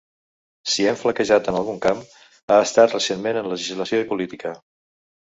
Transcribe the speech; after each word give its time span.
Si 0.75 0.85
hem 0.91 0.95
flaquejat 1.01 1.49
en 1.51 1.57
algun 1.59 1.77
camp, 1.83 2.01
ha 2.55 2.57
estat 2.69 2.97
recentment 2.97 3.39
en 3.43 3.51
legislació 3.53 4.01
i 4.05 4.09
política. 4.15 4.55